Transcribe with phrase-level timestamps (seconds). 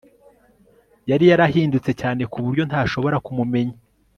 [1.09, 3.75] yari yarahindutse cyane kuburyo ntashobora kumumenya